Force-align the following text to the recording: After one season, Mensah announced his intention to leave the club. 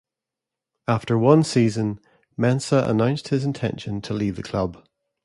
After 0.87 1.15
one 1.15 1.43
season, 1.43 1.99
Mensah 2.35 2.89
announced 2.89 3.27
his 3.27 3.45
intention 3.45 4.01
to 4.01 4.15
leave 4.15 4.35
the 4.35 4.41
club. 4.41 4.83